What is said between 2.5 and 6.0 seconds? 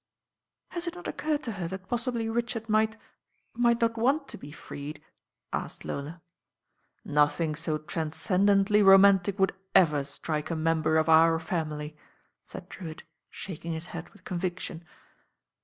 might— might not want to be freed?" asked